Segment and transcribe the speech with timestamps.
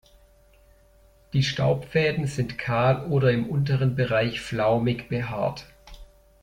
[1.31, 5.65] Die Staubfäden sind kahl oder im unteren Bereich flaumig behaart.